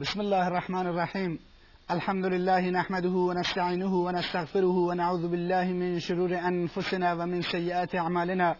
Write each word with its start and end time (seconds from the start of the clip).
بسم 0.00 0.20
الله 0.20 0.46
الرحمن 0.46 0.86
الرحیم 0.86 1.38
الحمد 1.90 2.24
لله 2.24 2.70
نحمده 2.70 3.08
ونستعینه 3.08 3.94
ونستغفره 3.94 4.76
ونعوذ 4.88 5.28
بالله 5.28 5.64
من 5.64 6.00
شرور 6.00 6.38
أنفسنا 6.38 7.12
ومن 7.12 7.42
سیئات 7.42 7.94
أعمالنا. 7.94 8.56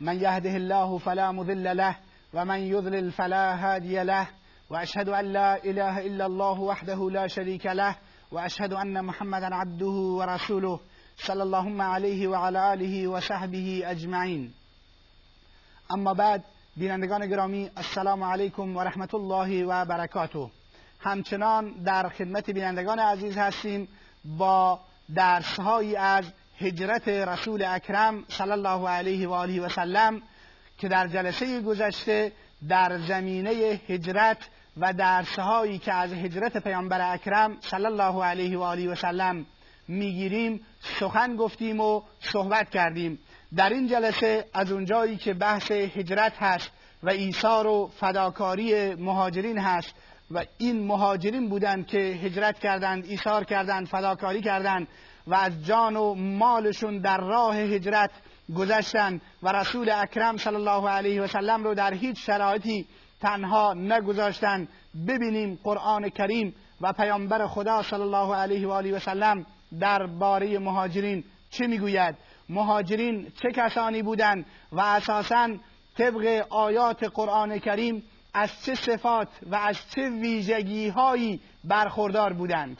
من 0.00 0.16
يهده 0.20 0.56
الله 0.56 0.98
فلا 0.98 1.32
مضل 1.32 1.76
له 1.76 1.96
ومن 2.34 2.58
يضلل 2.58 3.12
فلا 3.12 3.54
هادي 3.54 4.02
له. 4.02 4.28
وأشهد 4.70 5.08
أن 5.08 5.24
لا 5.24 5.64
إله 5.64 6.06
إلا 6.06 6.26
الله 6.26 6.60
وحده 6.60 7.10
لا 7.10 7.26
شريك 7.26 7.66
له. 7.66 7.96
وأشهد 8.32 8.72
أن 8.72 9.04
محمدا 9.04 9.54
عبده 9.54 9.96
ورسوله 10.18 10.80
صلى 11.16 11.42
اللهم 11.42 11.80
عليه 11.82 12.28
وعلى 12.28 12.72
آله 12.72 13.08
وصحبه 13.08 13.82
اجمعین 13.84 14.50
أما 15.94 16.14
بعد 16.14 16.44
بینندگان 16.76 17.26
گرامی 17.26 17.70
السلام 17.76 18.22
علیکم 18.22 18.76
و 18.76 18.80
رحمت 18.80 19.14
الله 19.14 19.64
و 19.64 19.84
برکاته 19.84 20.50
همچنان 21.06 21.70
در 21.70 22.08
خدمت 22.08 22.50
بینندگان 22.50 22.98
عزیز 22.98 23.38
هستیم 23.38 23.88
با 24.24 24.80
درسهایی 25.14 25.96
از 25.96 26.24
هجرت 26.60 27.08
رسول 27.08 27.64
اکرم 27.64 28.24
صلی 28.28 28.50
الله 28.50 28.88
علیه 28.88 29.28
و 29.28 29.32
آله 29.32 29.60
و 29.60 29.68
سلم 29.68 30.22
که 30.78 30.88
در 30.88 31.06
جلسه 31.06 31.60
گذشته 31.60 32.32
در 32.68 32.98
زمینه 32.98 33.50
هجرت 33.88 34.38
و 34.76 34.92
درسهایی 34.92 35.78
که 35.78 35.92
از 35.92 36.12
هجرت 36.12 36.56
پیامبر 36.56 37.12
اکرم 37.14 37.56
صلی 37.60 37.86
الله 37.86 38.24
علیه 38.24 38.58
و 38.58 38.62
آله 38.62 38.88
و 38.88 38.94
سلم 38.94 39.46
می‌گیریم 39.88 40.60
سخن 40.80 41.36
گفتیم 41.36 41.80
و 41.80 42.02
صحبت 42.20 42.70
کردیم. 42.70 43.18
در 43.56 43.68
این 43.68 43.88
جلسه 43.88 44.44
از 44.54 44.72
اونجایی 44.72 45.16
که 45.16 45.34
بحث 45.34 45.70
هجرت 45.70 46.32
هست 46.38 46.70
و 47.02 47.10
ایثار 47.10 47.66
و 47.66 47.90
فداکاری 48.00 48.94
مهاجرین 48.94 49.58
هست 49.58 49.94
و 50.30 50.44
این 50.58 50.86
مهاجرین 50.86 51.48
بودند 51.48 51.86
که 51.86 51.98
هجرت 51.98 52.58
کردند 52.58 53.04
ایثار 53.04 53.44
کردند 53.44 53.86
فداکاری 53.86 54.40
کردند 54.40 54.88
و 55.26 55.34
از 55.34 55.66
جان 55.66 55.96
و 55.96 56.14
مالشون 56.14 56.98
در 56.98 57.18
راه 57.18 57.56
هجرت 57.56 58.10
گذشتند 58.56 59.20
و 59.42 59.52
رسول 59.52 59.90
اکرم 59.90 60.36
صلی 60.36 60.54
الله 60.54 60.88
علیه 60.88 61.22
و 61.22 61.26
سلم 61.26 61.64
رو 61.64 61.74
در 61.74 61.94
هیچ 61.94 62.26
شرایطی 62.26 62.86
تنها 63.20 63.74
نگذاشتند. 63.74 64.68
ببینیم 65.08 65.58
قرآن 65.64 66.08
کریم 66.08 66.54
و 66.80 66.92
پیامبر 66.92 67.46
خدا 67.46 67.82
صلی 67.82 68.00
الله 68.00 68.34
علیه 68.34 68.66
و 68.66 68.70
آله 68.70 68.96
و 68.96 68.98
سلم 68.98 69.46
درباره 69.80 70.58
مهاجرین 70.58 71.24
چه 71.50 71.66
می‌گوید؟ 71.66 72.14
مهاجرین 72.48 73.32
چه 73.42 73.48
کسانی 73.54 74.02
بودند 74.02 74.46
و 74.72 74.80
اساسا 74.80 75.48
طبق 75.98 76.46
آیات 76.50 77.04
قرآن 77.04 77.58
کریم 77.58 78.02
از 78.36 78.50
چه 78.64 78.74
صفات 78.74 79.28
و 79.50 79.54
از 79.54 79.78
چه 79.94 80.10
ویژگی 80.10 80.88
هایی 80.88 81.40
برخوردار 81.64 82.32
بودند. 82.32 82.78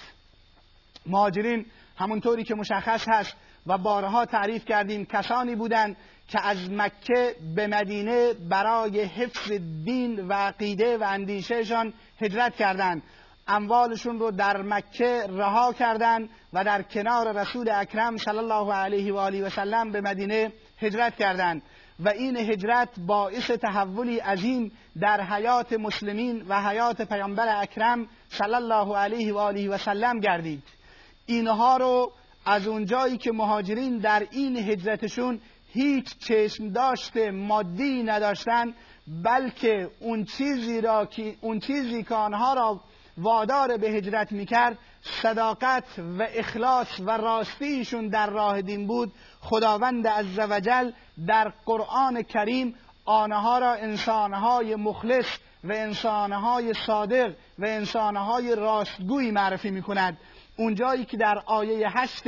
مهاجرین 1.06 1.66
همونطوری 1.96 2.44
که 2.44 2.54
مشخص 2.54 3.08
هست 3.08 3.36
و 3.66 3.78
بارها 3.78 4.24
تعریف 4.24 4.64
کردیم 4.64 5.04
کسانی 5.04 5.54
بودند 5.54 5.96
که 6.28 6.46
از 6.46 6.70
مکه 6.70 7.36
به 7.54 7.66
مدینه 7.66 8.32
برای 8.32 9.00
حفظ 9.00 9.52
دین 9.84 10.28
و 10.28 10.32
عقیده 10.32 10.98
و 10.98 11.04
اندیشهشان 11.08 11.92
هجرت 12.20 12.56
کردند. 12.56 13.02
اموالشون 13.48 14.18
رو 14.18 14.30
در 14.30 14.62
مکه 14.62 15.26
رها 15.28 15.72
کردند 15.72 16.28
و 16.52 16.64
در 16.64 16.82
کنار 16.82 17.32
رسول 17.32 17.70
اکرم 17.70 18.16
صلی 18.16 18.38
الله 18.38 18.72
علیه 18.74 19.12
و 19.12 19.16
آله 19.16 19.46
و 19.46 19.50
سلم 19.50 19.92
به 19.92 20.00
مدینه 20.00 20.52
هجرت 20.78 21.16
کردند. 21.16 21.62
و 22.00 22.08
این 22.08 22.36
هجرت 22.36 22.88
باعث 23.06 23.50
تحولی 23.50 24.18
عظیم 24.18 24.72
در 25.00 25.20
حیات 25.20 25.72
مسلمین 25.72 26.44
و 26.48 26.62
حیات 26.62 27.02
پیامبر 27.02 27.62
اکرم 27.62 28.08
صلی 28.28 28.54
الله 28.54 28.96
علیه 28.96 29.34
و 29.34 29.38
آله 29.38 29.68
و 29.68 29.78
سلم 29.78 30.20
گردید. 30.20 30.62
اینها 31.26 31.76
رو 31.76 32.12
از 32.46 32.66
اونجایی 32.66 33.16
که 33.16 33.32
مهاجرین 33.32 33.98
در 33.98 34.26
این 34.30 34.56
هجرتشون 34.56 35.40
هیچ 35.72 36.18
چشم 36.18 36.68
داشت 36.68 37.16
مادی 37.16 38.02
نداشتند 38.02 38.74
بلکه 39.24 39.90
اون 40.00 40.24
چیزی 40.24 40.80
را 40.80 41.06
که 41.06 41.34
اون 41.40 41.60
چیزی 41.60 42.02
که 42.02 42.14
آنها 42.14 42.54
را 42.54 42.80
وادار 43.18 43.76
به 43.76 43.90
هجرت 43.90 44.32
می‌کرد 44.32 44.78
صداقت 45.22 45.84
و 45.98 46.26
اخلاص 46.34 47.00
و 47.00 47.10
راستیشون 47.10 48.08
در 48.08 48.30
راه 48.30 48.62
دین 48.62 48.86
بود. 48.86 49.12
خداوند 49.40 50.08
عزوجل 50.08 50.90
در 51.26 51.52
قرآن 51.66 52.22
کریم 52.22 52.74
آنها 53.04 53.58
را 53.58 53.72
انسانهای 53.74 54.76
مخلص 54.76 55.26
و 55.64 55.72
انسانهای 55.72 56.74
صادق 56.86 57.34
و 57.58 57.66
انسانهای 57.66 58.54
راستگویی 58.54 59.30
معرفی 59.30 59.70
می‌کند. 59.70 60.18
اونجایی 60.56 61.04
که 61.04 61.16
در 61.16 61.42
آیه 61.46 61.88
هشت 61.88 62.24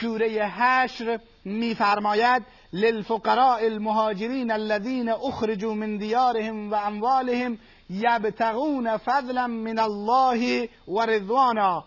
سوره 0.00 0.26
حشر 0.28 1.20
میفرماید 1.44 2.42
للفقراء 2.72 3.58
المهاجرین 3.58 4.50
الذين 4.50 5.08
اخرجوا 5.08 5.74
من 5.74 5.96
دیارهم 5.96 6.72
و 6.72 6.74
اموالهم 6.74 7.58
یبتغون 7.90 8.96
فضلا 8.96 9.46
من 9.46 9.78
الله 9.78 10.68
و 10.88 11.06
رضوانا. 11.06 11.84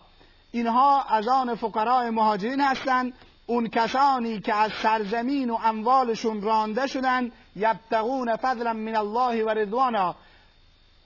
اینها 0.52 1.02
از 1.02 1.28
آن 1.28 1.54
فقراء 1.54 2.10
مهاجرین 2.10 2.60
هستند. 2.60 3.12
اون 3.46 3.68
کسانی 3.68 4.40
که 4.40 4.54
از 4.54 4.70
سرزمین 4.82 5.50
و 5.50 5.58
اموالشون 5.64 6.42
رانده 6.42 6.86
شدند 6.86 7.32
یبتغون 7.56 8.36
فضلا 8.36 8.72
من 8.72 8.96
الله 8.96 9.44
و 9.44 9.48
رضوانا. 9.48 10.14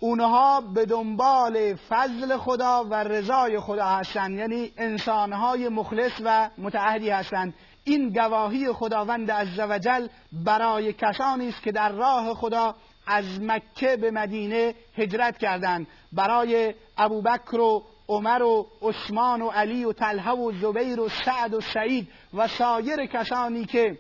اونها 0.00 0.60
به 0.60 0.86
دنبال 0.86 1.74
فضل 1.74 2.36
خدا 2.36 2.84
و 2.84 2.94
رضای 2.94 3.60
خدا 3.60 3.86
هستند. 3.86 4.38
یعنی 4.38 4.72
انسانهای 4.76 5.68
مخلص 5.68 6.12
و 6.24 6.50
متعهدی 6.58 7.10
هستند. 7.10 7.54
این 7.84 8.12
گواهی 8.12 8.72
خداوند 8.72 9.30
عزوجل 9.30 10.08
برای 10.32 10.92
کسانی 10.92 11.48
است 11.48 11.62
که 11.62 11.72
در 11.72 11.92
راه 11.92 12.34
خدا 12.34 12.74
از 13.06 13.40
مکه 13.40 13.96
به 13.96 14.10
مدینه 14.10 14.74
هجرت 14.96 15.38
کردند. 15.38 15.86
برای 16.12 16.74
ابوبکر 16.98 17.60
و 17.60 17.84
عمر 18.08 18.42
و 18.42 18.66
عثمان 18.82 19.42
و 19.42 19.48
علی 19.48 19.84
و 19.84 19.92
طلحه 19.92 20.32
و 20.32 20.52
زبیر 20.52 21.00
و 21.00 21.08
سعد 21.08 21.54
و 21.54 21.60
سعید 21.60 22.08
و 22.34 22.48
سایر 22.48 23.06
کسانی 23.06 23.64
که 23.64 23.98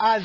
از 0.00 0.22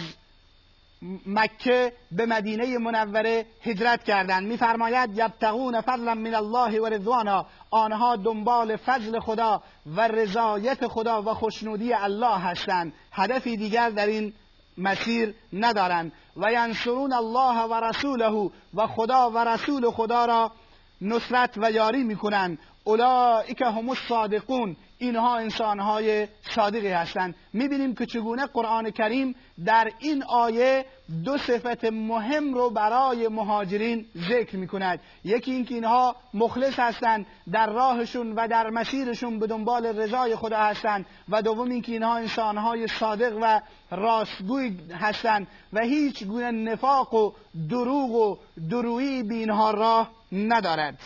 مکه 1.26 1.94
به 2.12 2.26
مدینه 2.26 2.78
منوره 2.78 3.46
هجرت 3.62 4.04
کردند. 4.04 4.48
میفرماید 4.48 5.18
یبتغون 5.18 5.82
فضلا 5.82 6.14
من 6.14 6.36
الله 6.36 6.82
و 6.82 6.86
رضوانا. 6.86 7.46
آنها 7.72 8.16
دنبال 8.16 8.76
فضل 8.76 9.20
خدا 9.20 9.64
و 9.86 10.08
رضایت 10.08 10.88
خدا 10.88 11.22
و 11.22 11.34
خوشنودی 11.34 11.94
الله 11.94 12.38
هستند. 12.38 12.94
هدفی 13.12 13.58
دیگر 13.58 13.90
در 13.90 14.08
این 14.08 14.34
مسیر 14.78 15.34
ندارند. 15.54 16.12
و 16.38 16.52
ینصرون 16.52 17.14
الله 17.14 17.64
و 17.64 17.74
رسوله 17.74 18.52
و 18.74 18.88
خدا 18.88 19.30
و 19.30 19.38
رسول 19.38 19.92
خدا 19.92 20.26
را 20.26 20.52
نصرت 21.04 21.54
و 21.58 21.72
یاری 21.72 22.04
می‌کنند 22.04 22.58
اولئک 22.84 23.62
هم 23.62 23.90
الصادقون. 23.90 24.76
اینها 24.98 25.38
انسانهای 25.38 26.28
صادقی 26.56 26.88
هستند 26.88 27.36
می‌بینیم 27.54 27.96
که 27.96 28.06
چگونه 28.06 28.46
قرآن 28.46 28.92
کریم 28.92 29.36
در 29.66 29.92
این 30.00 30.24
آیه 30.24 30.86
دو 31.26 31.38
صفت 31.38 31.86
مهم 31.86 32.54
رو 32.54 32.70
برای 32.70 33.28
مهاجرین 33.28 34.06
ذکر 34.30 34.56
می‌کند. 34.56 35.00
یکی 35.24 35.52
اینکه 35.52 35.76
اینها 35.76 36.16
مخلص 36.34 36.80
هستند 36.80 37.26
در 37.52 37.68
راهشون 37.68 38.34
و 38.34 38.48
در 38.48 38.70
مسیرشون 38.70 39.40
به 39.40 39.48
دنبال 39.48 39.86
رضای 39.86 40.36
خدا 40.36 40.58
هستند 40.58 41.06
و 41.30 41.42
دوم 41.42 41.70
اینکه 41.70 41.92
اینها 41.92 42.16
انسانهای 42.16 42.88
صادق 42.88 43.38
و 43.42 43.62
راستگوی 43.92 44.78
هستند 45.02 45.48
و 45.74 45.80
هیچ 45.80 46.24
گونه 46.24 46.52
نفاق 46.52 47.14
و 47.14 47.32
دروغ 47.70 48.12
و 48.12 48.38
درویی 48.70 49.24
به 49.24 49.36
اینها 49.36 49.72
راه 49.72 50.12
ندارد. 50.34 51.00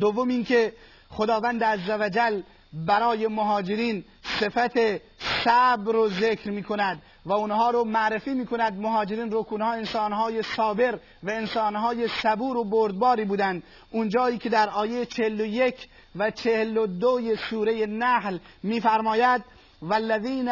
دوم 0.00 0.28
اینکه 0.28 0.72
خداوند 1.08 1.64
عزوجل 1.64 2.42
برای 2.72 3.26
مهاجرین 3.26 4.04
صفت 4.40 4.78
صبر 5.44 5.92
رو 5.92 6.08
ذکر 6.08 6.50
می 6.50 6.62
کند 6.62 7.02
و 7.26 7.32
اونها 7.32 7.70
رو 7.70 7.84
معرفی 7.84 8.34
می 8.34 8.46
کند 8.46 8.78
مهاجرین 8.78 9.30
رو 9.30 9.42
کنها 9.42 9.72
انسانهای 9.72 10.42
صابر 10.42 10.98
و 11.22 11.30
انسانهای 11.30 12.08
صبور 12.08 12.56
و 12.56 12.64
بردباری 12.64 13.24
بودند. 13.24 13.62
اونجایی 13.90 14.38
که 14.38 14.48
در 14.48 14.68
آیه 14.68 15.06
41 15.06 15.88
و 16.16 16.30
42 16.30 17.36
سوره 17.50 17.86
نحل 17.86 18.38
میفرماید 18.62 19.44
والذین 19.82 20.48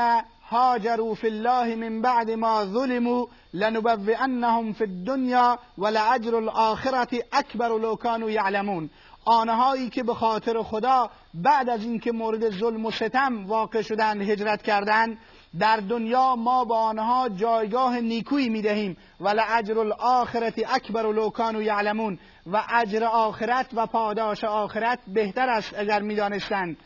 هاجروا 0.52 1.14
في 1.14 1.26
الله 1.26 1.74
من 1.74 2.02
بعد 2.02 2.30
ما 2.30 2.64
ظلموا 2.64 3.26
لنبوئنهم 3.54 4.72
في 4.72 4.84
الدنيا 4.84 5.58
ولعجر 5.78 6.38
الآخرة 6.38 7.24
اکبر 7.32 7.78
لو 7.78 7.96
كانوا 7.96 8.30
یعلمون 8.30 8.90
آنهایی 9.24 9.90
که 9.90 10.02
به 10.02 10.14
خاطر 10.14 10.62
خدا 10.62 11.10
بعد 11.34 11.68
از 11.68 11.84
اینکه 11.84 12.12
مورد 12.12 12.50
ظلم 12.50 12.86
و 12.86 12.90
ستم 12.90 13.46
واقع 13.46 13.82
شدند 13.82 14.22
هجرت 14.22 14.62
کردند 14.62 15.18
در 15.58 15.76
دنیا 15.76 16.36
ما 16.36 16.64
با 16.64 16.78
آنها 16.78 17.28
جایگاه 17.28 18.00
نیکویی 18.00 18.48
می‌دهیم. 18.48 18.96
و 19.20 19.28
لعجر 19.28 19.78
الاخرت 19.78 20.54
اکبر 20.74 21.12
لو 21.12 21.30
کانوا 21.30 21.62
یعلمون 21.62 22.18
و 22.52 22.62
اجر 22.72 23.04
آخرت 23.04 23.66
و 23.74 23.86
پاداش 23.86 24.44
آخرت 24.44 24.98
بهتر 25.06 25.48
است 25.48 25.74
اگر 25.78 26.02
می‌دانستند. 26.02 26.76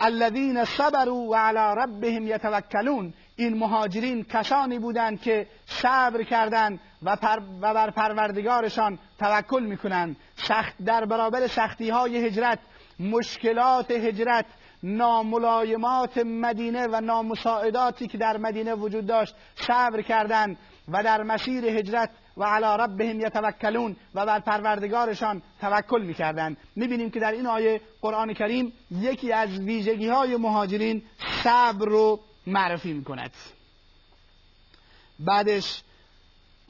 الذین 0.00 0.64
صبروا 0.64 1.14
و 1.14 1.34
علی 1.34 1.80
ربهم 1.80 2.26
یتوکلون 2.26 3.12
این 3.36 3.58
مهاجرین 3.58 4.24
کسانی 4.24 4.78
بودند 4.78 5.20
که 5.20 5.46
صبر 5.66 6.22
کردند 6.22 6.80
و, 7.02 7.16
و 7.62 7.74
بر 7.74 7.90
پروردگارشان 7.90 8.98
توکل 9.18 9.62
می‌کنند. 9.62 10.16
سخت 10.36 10.82
در 10.84 11.04
برابر 11.04 11.46
سختی 11.46 11.90
های 11.90 12.26
هجرت 12.26 12.58
مشکلات 13.00 13.90
هجرت 13.90 14.46
ناملایمات 14.82 16.18
مدینه 16.18 16.86
و 16.86 17.00
نامساعداتی 17.00 18.06
که 18.06 18.18
در 18.18 18.36
مدینه 18.36 18.74
وجود 18.74 19.06
داشت 19.06 19.34
صبر 19.54 20.02
کردند 20.02 20.58
و 20.88 21.02
در 21.02 21.22
مسیر 21.22 21.64
هجرت 21.64 22.10
و 22.36 22.44
علی 22.44 22.82
ربهم 22.82 23.20
یتوکلون 23.20 23.96
و 24.14 24.26
بر 24.26 24.40
پروردگارشان 24.40 25.42
توکل 25.60 26.02
می‌کردند. 26.02 26.56
می‌بینیم 26.76 27.10
که 27.10 27.20
در 27.20 27.32
این 27.32 27.46
آیه 27.46 27.80
قرآن 28.02 28.34
کریم 28.34 28.72
یکی 28.90 29.32
از 29.32 29.48
ویژگی 29.58 30.08
های 30.08 30.36
مهاجرین 30.36 31.02
صبر 31.44 31.86
رو 31.86 32.20
معرفی 32.46 32.92
می‌کند. 32.92 33.30
بعدش 35.18 35.82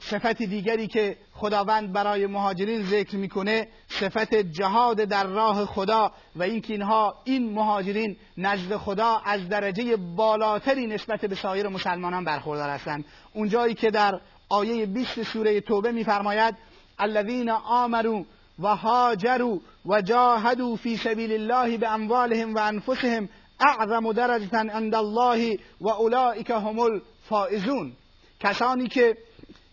صفت 0.01 0.37
دیگری 0.37 0.87
که 0.87 1.17
خداوند 1.33 1.93
برای 1.93 2.27
مهاجرین 2.27 2.83
ذکر 2.83 3.15
می‌کنه 3.15 3.67
صفت 3.87 4.35
جهاد 4.35 4.97
در 4.97 5.23
راه 5.23 5.65
خدا 5.65 6.11
و 6.35 6.43
اینکه 6.43 6.73
اینها 6.73 7.15
این 7.23 7.53
مهاجرین 7.53 8.17
نزد 8.37 8.75
خدا 8.75 9.21
از 9.25 9.49
درجه 9.49 9.95
بالاتری 9.95 10.87
نسبت 10.87 11.25
به 11.25 11.35
سایر 11.35 11.67
مسلمانان 11.67 12.23
برخوردار 12.23 12.69
هستند. 12.69 13.05
اونجایی 13.33 13.73
که 13.73 13.91
در 13.91 14.19
آیه 14.49 14.85
20 14.85 15.23
سوره 15.23 15.61
توبه 15.61 15.91
میفرماید 15.91 16.55
الذین 16.99 17.49
آمنوا 17.49 18.23
و 18.59 18.75
هاجروا 18.75 19.59
و 19.85 20.01
جاهدوا 20.01 20.75
فی 20.75 20.97
سبیل 20.97 21.31
الله 21.31 21.77
باموالهم 21.77 22.55
و 22.55 22.59
انفسهم 22.59 23.29
اعظم 23.59 24.11
درجه 24.11 24.57
عند 24.57 24.95
الله 24.95 25.57
و 25.81 25.89
اولئک 25.89 26.49
هم 26.49 26.79
الفائزون. 26.79 27.93
کسانی 28.39 28.87
که 28.87 29.17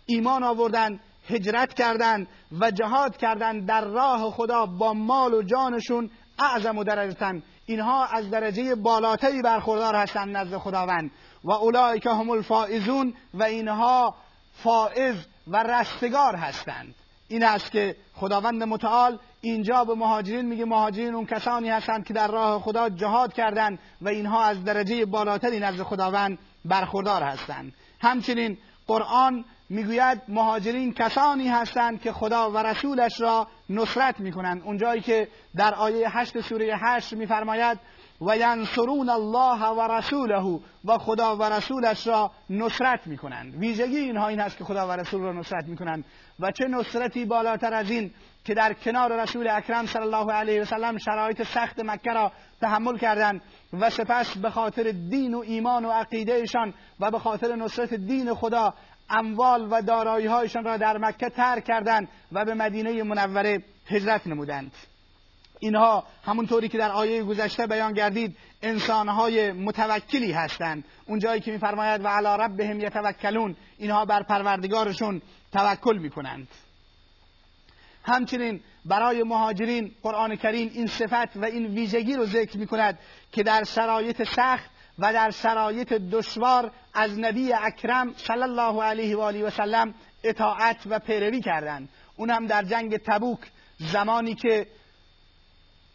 ایمان 0.08 0.42
آوردن 0.42 1.00
هجرت 1.28 1.74
کردند 1.74 2.28
و 2.60 2.70
جهاد 2.70 3.16
کردند 3.16 3.66
در 3.66 3.84
راه 3.84 4.30
خدا 4.30 4.66
با 4.66 4.92
مال 4.92 5.34
و 5.34 5.42
جانشون 5.42 6.10
اعظم 6.38 6.78
و 6.78 6.84
درجتن. 6.84 7.42
اینها 7.66 8.06
از 8.06 8.30
درجه 8.30 8.74
بالاتری 8.74 9.42
برخوردار 9.42 9.94
هستند 9.94 10.36
نزد 10.36 10.56
خداوند. 10.56 11.10
و 11.44 11.52
اولئک 11.52 12.06
هم 12.06 12.30
الفائزون 12.30 13.14
و 13.34 13.42
اینها 13.42 14.14
فائز 14.62 15.16
و 15.46 15.62
رستگار 15.62 16.36
هستند. 16.36 16.94
این 17.28 17.44
است 17.44 17.70
که 17.70 17.96
خداوند 18.14 18.62
متعال 18.62 19.18
اینجا 19.40 19.84
به 19.84 19.94
مهاجرین 19.94 20.46
میگه 20.46 20.64
مهاجرین 20.64 21.14
اون 21.14 21.26
کسانی 21.26 21.70
هستند 21.70 22.04
که 22.06 22.14
در 22.14 22.28
راه 22.28 22.60
خدا 22.62 22.88
جهاد 22.88 23.32
کردند 23.32 23.78
و 24.00 24.08
اینها 24.08 24.44
از 24.44 24.64
درجه 24.64 25.04
بالاتری 25.04 25.60
نزد 25.60 25.82
خداوند 25.82 26.38
برخوردار 26.64 27.22
هستند. 27.22 27.72
همچنین 28.00 28.58
قرآن 28.86 29.44
می‌گوید 29.70 30.22
مهاجرین 30.28 30.92
کسانی 30.92 31.48
هستند 31.48 32.00
که 32.00 32.12
خدا 32.12 32.50
و 32.50 32.58
رسولش 32.58 33.20
را 33.20 33.46
نصرت 33.70 34.20
می‌کنند. 34.20 34.62
اونجایی 34.64 35.00
که 35.00 35.28
در 35.56 35.74
آیه 35.74 36.18
هشت 36.18 36.40
سوره 36.40 36.78
هشت 36.82 37.12
میفرماید 37.12 37.78
و 38.20 38.36
ینصرون 38.36 39.08
الله 39.08 39.66
و 39.66 39.92
رسوله 39.92 40.60
و 40.84 40.98
خدا 40.98 41.36
و 41.36 41.42
رسولش 41.42 42.06
را 42.06 42.30
نصرت 42.50 43.06
می‌کنند. 43.06 43.54
ویژگی 43.54 43.96
اینها 43.96 44.28
این 44.28 44.40
است 44.40 44.58
که 44.58 44.64
خدا 44.64 44.88
و 44.88 44.90
رسول 44.90 45.20
را 45.20 45.32
نصرت 45.32 45.64
می‌کنند. 45.64 46.04
و 46.40 46.50
چه 46.50 46.68
نصرتی 46.68 47.24
بالاتر 47.24 47.74
از 47.74 47.90
این 47.90 48.10
که 48.44 48.54
در 48.54 48.72
کنار 48.72 49.22
رسول 49.22 49.48
اکرم 49.48 49.86
صلی 49.86 50.02
الله 50.02 50.32
علیه 50.32 50.62
و 50.62 50.64
سلم 50.64 50.98
شرایط 50.98 51.42
سخت 51.42 51.80
مکه 51.80 52.12
را 52.12 52.32
تحمل 52.60 52.98
کردند 52.98 53.40
و 53.72 53.90
سپس 53.90 54.36
به 54.38 54.50
خاطر 54.50 54.82
دین 55.10 55.34
و 55.34 55.38
ایمان 55.38 55.84
و 55.84 55.90
عقیدهشان 55.90 56.74
و 57.00 57.10
به 57.10 57.18
خاطر 57.18 57.56
نصرت 57.56 57.94
دین 57.94 58.34
خدا 58.34 58.74
اموال 59.10 59.68
و 59.70 59.82
دارایی 59.82 60.26
هایشان 60.26 60.64
را 60.64 60.76
در 60.76 60.98
مکه 60.98 61.28
ترک 61.28 61.64
کردند 61.64 62.08
و 62.32 62.44
به 62.44 62.54
مدینه 62.54 63.02
منوره 63.02 63.62
هجرت 63.86 64.26
نمودند. 64.26 64.72
اینها 65.60 66.04
همونطوری 66.24 66.68
که 66.68 66.78
در 66.78 66.90
آیه 66.90 67.22
گذشته 67.22 67.66
بیان 67.66 67.92
گردید 67.92 68.36
انسانهای 68.62 69.52
متوکلی 69.52 70.32
هستند. 70.32 70.84
اونجایی 71.06 71.40
که 71.40 71.52
میفرماید 71.52 72.04
و 72.04 72.08
علی 72.08 72.42
ربهم 72.42 72.80
یتوکلون 72.80 73.56
اینها 73.78 74.04
بر 74.04 74.22
پروردگارشون 74.22 75.22
توکل 75.52 75.98
می‌کنند. 75.98 76.48
همچنین 78.04 78.60
برای 78.84 79.22
مهاجرین 79.22 79.94
قرآن 80.02 80.36
کریم 80.36 80.70
این 80.74 80.86
صفت 80.86 81.36
و 81.36 81.44
این 81.44 81.66
ویژگی 81.66 82.14
رو 82.14 82.26
ذکر 82.26 82.58
می‌کند 82.58 82.98
که 83.32 83.42
در 83.42 83.64
شرایط 83.64 84.22
سخت 84.22 84.70
و 84.98 85.12
در 85.12 85.30
شرایط 85.30 85.92
دشوار 85.92 86.72
از 86.94 87.18
نبی 87.18 87.52
اکرم 87.52 88.14
صلی 88.16 88.42
الله 88.42 88.82
علیه 88.82 89.16
و 89.16 89.20
آله 89.20 89.44
و 89.44 89.50
سلم 89.50 89.94
اطاعت 90.24 90.76
و 90.86 90.98
پیروی 90.98 91.40
کردند. 91.40 91.88
اون 92.16 92.30
هم 92.30 92.46
در 92.46 92.62
جنگ 92.62 92.96
تبوک 92.96 93.38
زمانی 93.78 94.34
که 94.34 94.66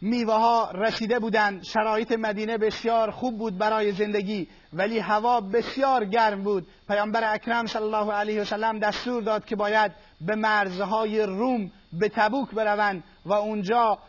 میوه 0.01 0.33
ها 0.33 0.71
رسیده 0.71 1.19
بودند. 1.19 1.63
شرایط 1.63 2.11
مدینه 2.11 2.57
بسیار 2.57 3.11
خوب 3.11 3.37
بود 3.37 3.57
برای 3.57 3.91
زندگی 3.91 4.47
ولی 4.73 4.99
هوا 4.99 5.41
بسیار 5.41 6.05
گرم 6.05 6.43
بود. 6.43 6.67
پیامبر 6.87 7.33
اکرم 7.33 7.65
صلی 7.65 7.83
الله 7.83 8.13
علیه 8.13 8.41
و 8.41 8.45
سلم 8.45 8.79
دستور 8.79 9.23
داد 9.23 9.45
که 9.45 9.55
باید 9.55 9.91
به 10.21 10.35
مرزهای 10.35 11.21
روم 11.21 11.71
به 11.93 12.09
تبوک 12.09 12.51
بروند 12.51 13.03
و 13.25 13.33
اونجا 13.33 13.99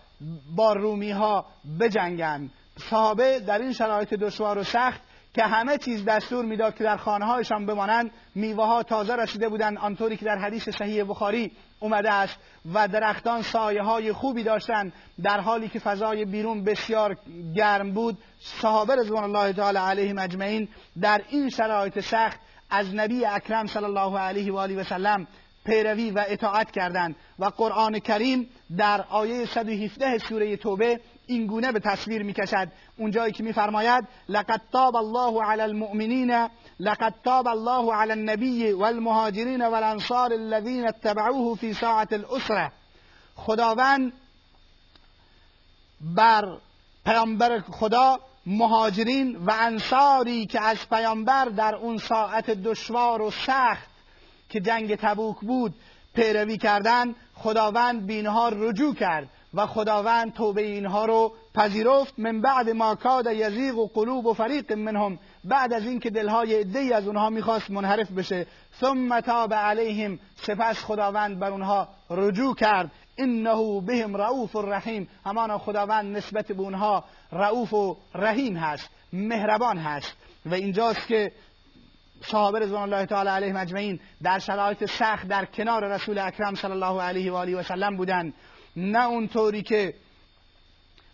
با 0.57 0.73
رومی 0.73 1.11
ها 1.11 1.47
بجنگند. 1.81 2.51
صحابه 2.79 3.41
در 3.41 3.59
این 3.59 3.73
شرایط 3.73 4.15
دشوار 4.15 4.59
و 4.59 4.65
سخت 4.65 5.01
که 5.35 5.43
همه 5.43 5.79
چیز 5.79 6.05
دستور 6.05 6.45
می‌داد 6.45 6.75
که 6.75 6.85
در 6.85 6.97
خانه 6.97 7.25
هایشان 7.25 7.67
بمانند 7.67 8.11
میوه 8.35 8.65
ها 8.67 8.83
تازه 8.83 9.17
رسیده 9.17 9.49
بودند 9.49 9.79
آنطوری 9.79 10.17
که 10.17 10.25
در 10.25 10.39
حدیث 10.39 10.69
صحیح 10.69 11.05
بخاری 11.05 11.53
اومده 11.81 12.13
است 12.13 12.37
و 12.75 12.89
درختان 12.89 13.43
سایه 13.43 13.83
های 13.83 14.13
خوبی 14.13 14.43
داشتند 14.43 14.93
در 15.23 15.41
حالی 15.41 15.69
که 15.69 15.79
فضای 15.79 16.25
بیرون 16.25 16.65
بسیار 16.65 17.17
گرم 17.57 17.93
بود. 17.93 18.19
صحابه 18.41 18.97
رضوان 18.97 19.25
الله 19.25 19.53
تعالی 19.53 19.79
علیهم 19.79 20.19
اجمعین 20.19 20.69
در 21.01 21.23
این 21.29 21.49
شرایط 21.49 22.01
سخت 22.01 22.41
از 22.71 22.95
نبی 22.95 23.25
اکرم 23.25 23.67
صلی 23.67 23.85
الله 23.85 24.19
علیه 24.19 24.53
و 24.53 24.57
آله 24.57 24.81
و 24.81 24.85
سلم 24.85 25.27
پیروی 25.65 26.11
و 26.11 26.25
اطاعت 26.29 26.71
کردند. 26.71 27.17
و 27.39 27.45
قرآن 27.45 27.99
کریم 27.99 28.49
در 28.77 29.05
آیه 29.11 29.47
117 29.47 30.19
سوره 30.19 30.57
توبه 30.57 31.01
این 31.27 31.47
گونه 31.47 31.73
به 31.73 31.81
تصویر 31.81 32.23
می‌کشد. 32.23 32.69
اونجایی 32.97 33.33
که 33.33 33.43
میفرماید 33.43 34.05
لقد 34.29 34.61
تاب 34.73 34.97
الله 34.97 35.43
علی 35.43 35.61
المؤمنین 35.61 36.49
لقد 36.81 37.15
تاب 37.25 37.49
الله 37.49 37.95
علی 37.95 38.13
النبی 38.13 38.73
والمهاجرین 38.73 39.67
والانصار 39.67 40.33
الذين 40.33 40.89
اتبعوه 40.89 41.57
في 41.57 41.75
ساعت 41.75 42.13
الاسره. 42.13 42.73
خداوند 43.37 44.13
بر 46.01 46.59
پیامبر 47.05 47.61
خدا 47.61 48.21
مهاجرین 48.47 49.37
و 49.37 49.55
انصاری 49.59 50.47
که 50.47 50.61
از 50.61 50.89
پیامبر 50.89 51.45
در 51.45 51.75
اون 51.75 51.99
ساعت 51.99 52.51
دشوار 52.51 53.23
و 53.23 53.31
سخت 53.31 53.94
که 54.49 54.61
جنگ 54.61 54.95
تبوک 54.95 55.41
بود 55.41 55.75
پیروی 56.15 56.59
کردند 56.59 57.17
خداوند 57.35 58.07
بینها 58.07 58.49
رجوع 58.49 58.95
کرد 58.95 59.29
و 59.55 59.67
خداوند 59.67 60.33
توبه 60.33 60.63
اینها 60.63 61.05
رو 61.05 61.35
پذیرفت. 61.55 62.15
من 62.19 62.41
بعد 62.41 62.71
ما 62.71 62.95
کاد 62.95 63.27
یزیغ 63.27 63.79
و 63.79 63.87
قلوب 63.87 64.27
و 64.27 64.35
فریق 64.35 64.73
منهم. 64.73 65.19
بعد 65.45 65.73
از 65.73 65.87
اینکه 65.87 66.11
دلهای 66.11 66.55
عدهای 66.61 66.93
از 66.93 67.07
اونها 67.07 67.31
می‌خواست 67.31 67.71
منحرف 67.71 68.11
بشه 68.11 68.47
ثم 68.81 69.21
تاب 69.21 69.55
علیهم. 69.55 70.19
سپس 70.35 70.79
خداوند 70.85 71.39
بر 71.39 71.51
اونها 71.51 71.89
رجوع 72.11 72.55
کرد. 72.55 72.91
انه 73.19 73.81
بهم 73.81 74.17
رؤوف 74.17 74.57
رحیم. 74.57 75.09
همانا 75.27 75.59
خداوند 75.59 76.17
نسبت 76.17 76.53
به 76.53 76.63
اونها 76.63 77.05
رؤوف 77.33 77.73
و 77.75 77.97
رحیم 78.15 78.57
هست 78.57 78.91
مهربان 79.13 79.79
هست. 79.79 80.17
و 80.47 80.55
اینجاست 80.55 81.07
که 81.07 81.33
صحابه 82.27 82.59
رضوان 82.59 82.83
الله 82.93 83.07
تعالی 83.07 83.29
علیه 83.29 83.53
مجمعین 83.53 84.01
در 84.23 84.39
شرایط 84.39 84.85
سخت 84.85 85.29
در 85.29 85.45
کنار 85.45 85.85
رسول 85.85 86.19
اکرم 86.19 86.55
صلی 86.55 86.73
الله 86.73 87.03
علیه 87.03 87.33
و 87.33 87.35
آله 87.35 87.57
و 87.57 87.63
سلم 87.63 87.97
بودند. 87.97 88.35
نه 88.77 89.07
اونطوری 89.07 89.63
که 89.63 89.95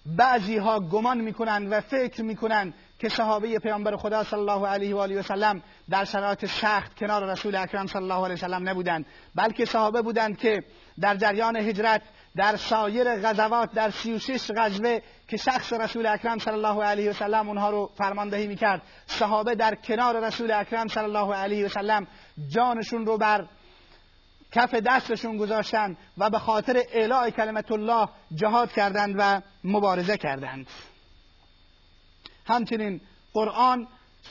بعضی 0.06 0.56
ها 0.56 0.80
گمان 0.80 1.20
می‌کنند 1.20 1.72
و 1.72 1.80
فکر 1.80 2.22
می‌کنند 2.22 2.74
که 2.98 3.08
صحابه 3.08 3.58
پیامبر 3.58 3.96
خدا 3.96 4.24
صلی 4.24 4.40
الله 4.40 4.66
علیه 4.66 4.94
و 4.94 4.98
آله 4.98 5.18
و 5.18 5.22
سلم 5.22 5.62
در 5.90 6.04
شرایط 6.04 6.46
سخت 6.46 6.96
کنار 6.96 7.32
رسول 7.32 7.56
اکرم 7.56 7.86
صلی 7.86 8.02
الله 8.02 8.24
علیه 8.24 8.34
و 8.34 8.38
سلم 8.38 8.68
نبودند 8.68 9.06
بلکه 9.34 9.64
صحابه 9.64 10.02
بودند 10.02 10.38
که 10.38 10.64
در 11.00 11.16
جریان 11.16 11.56
هجرت 11.56 12.02
در 12.36 12.56
سایر 12.56 13.16
غزوات 13.16 13.72
در 13.72 13.90
سی 13.90 14.12
و 14.12 14.18
شش 14.18 14.50
غزوه 14.56 15.00
که 15.28 15.36
شخص 15.36 15.72
رسول 15.72 16.06
اکرم 16.06 16.38
صلی 16.38 16.54
الله 16.54 16.84
علیه 16.84 17.10
و 17.10 17.12
سلم 17.12 17.48
اونها 17.48 17.70
رو 17.70 17.90
فرماندهی 17.98 18.46
می‌کرد. 18.46 18.82
صحابه 19.06 19.54
در 19.54 19.74
کنار 19.74 20.26
رسول 20.26 20.50
اکرم 20.50 20.88
صلی 20.88 21.04
الله 21.04 21.34
علیه 21.34 21.66
و 21.66 21.68
سلم 21.68 22.06
جانشون 22.48 23.06
رو 23.06 23.18
بر 23.18 23.46
کف 24.52 24.74
دستشون 24.74 25.36
گذاشتند 25.36 25.96
و 26.18 26.30
به 26.30 26.38
خاطر 26.38 26.82
اعلاء 26.92 27.30
کلمت 27.30 27.72
الله 27.72 28.08
جهاد 28.34 28.72
کردند 28.72 29.14
و 29.18 29.40
مبارزه 29.64 30.16
کردند. 30.16 30.66
همچنین 32.46 33.00
قرآن 33.32 33.88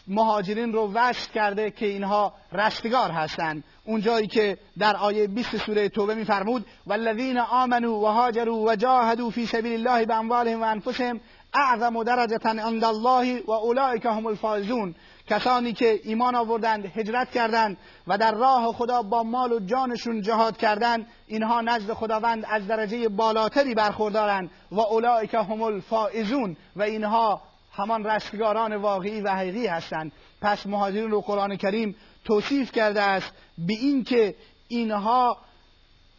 مهاجرین 0.07 0.73
رو 0.73 0.91
وصف 0.93 1.31
کرده 1.33 1.71
که 1.71 1.85
اینها 1.85 2.33
رستگار 2.51 3.11
هستند. 3.11 3.63
اونجایی 3.89 4.27
که 4.27 4.57
در 4.79 4.95
آیه 4.95 5.27
20 5.27 5.57
سوره 5.57 5.89
توبه 5.89 6.15
میفرمود 6.15 6.65
والذین 6.87 7.37
آمنوا 7.37 7.99
و 7.99 8.05
هاجروا 8.05 8.57
و 8.57 8.75
جاهدوا 8.75 9.29
فی 9.29 9.45
سبیل 9.45 9.87
الله 9.87 10.05
باموالهم 10.05 10.61
و 10.61 10.63
انفسهم 10.63 11.19
اعظم 11.53 12.03
درجه 12.03 12.37
عند 12.43 12.83
الله 12.83 13.43
و 13.47 14.09
هم 14.09 14.25
الفائزون. 14.25 14.95
کسانی 15.27 15.73
که 15.73 15.99
ایمان 16.03 16.35
آوردند 16.35 16.85
هجرت 16.85 17.31
کردند 17.31 17.77
و 18.07 18.17
در 18.17 18.31
راه 18.31 18.73
خدا 18.73 19.01
با 19.01 19.23
مال 19.23 19.51
و 19.51 19.59
جانشون 19.59 20.21
جهاد 20.21 20.57
کردند 20.57 21.07
اینها 21.27 21.61
نزد 21.61 21.93
خداوند 21.93 22.45
از 22.49 22.67
درجه 22.67 23.09
بالاتری 23.09 23.75
برخوردارند 23.75 24.51
و 24.71 24.79
اولئک 24.79 25.33
هم 25.33 25.61
الفائزون 25.61 26.57
و 26.75 26.81
اینها 26.81 27.41
همان 27.73 28.03
رستگاران 28.03 28.75
واقعی 28.75 29.21
و 29.21 29.29
حقیقی 29.29 29.67
هستند. 29.67 30.11
پس 30.41 30.67
مهاجرین 30.67 31.11
رو 31.11 31.21
قرآن 31.21 31.55
کریم 31.55 31.95
توصیف 32.25 32.71
کرده 32.71 33.01
است 33.01 33.31
به 33.57 33.73
اینکه 33.73 34.35
اینها 34.67 35.37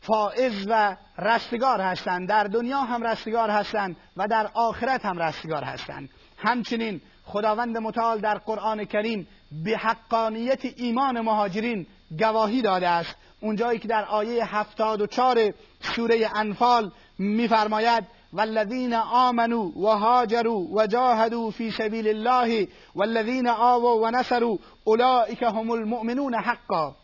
فائز 0.00 0.66
و 0.68 0.96
رستگار 1.18 1.80
هستند. 1.80 2.28
در 2.28 2.44
دنیا 2.44 2.80
هم 2.80 3.06
رستگار 3.06 3.50
هستند 3.50 3.96
و 4.16 4.28
در 4.28 4.50
آخرت 4.54 5.06
هم 5.06 5.18
رستگار 5.18 5.64
هستند. 5.64 6.08
همچنین 6.38 7.00
خداوند 7.24 7.78
متعال 7.78 8.20
در 8.20 8.38
قرآن 8.38 8.84
کریم 8.84 9.28
به 9.64 9.76
حقانیت 9.76 10.60
ایمان 10.76 11.20
مهاجرین 11.20 11.86
گواهی 12.18 12.62
داده 12.62 12.88
است. 12.88 13.16
اونجایی 13.40 13.78
که 13.78 13.88
در 13.88 14.04
آیه 14.04 14.56
هفتاد 14.56 15.00
و 15.00 15.06
چار 15.06 15.52
سوره 15.80 16.30
انفال 16.34 16.90
میفرماید 17.18 18.04
والذین 18.32 18.94
آمنوا 18.94 19.70
و 19.76 19.86
هاجروا 19.86 20.60
و 20.60 21.50
فی 21.50 21.70
سبیل 21.70 22.08
الله 22.08 22.68
والذین 22.94 23.48
آووا 23.48 23.96
و 23.96 24.10
نصروا 24.10 24.58
اولئک 24.84 25.42
هم 25.42 25.70
المؤمنون 25.70 26.34
حقا. 26.34 26.94